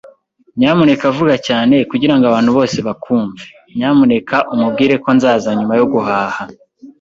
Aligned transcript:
Nyamuneka 0.57 1.05
vuga 1.17 1.35
cyane 1.47 1.75
kugirango 1.89 2.23
abantu 2.27 2.49
bose 2.57 2.77
bakwumve. 2.87 3.45
Nyamuneka 3.77 4.37
umubwire 4.53 4.95
ko 5.03 5.09
nzaza 5.17 5.49
nyuma 5.57 5.73
yo 5.79 5.85
guhaha. 5.93 6.43